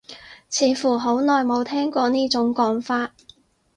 [0.49, 3.11] 似乎好耐冇聽過呢種講法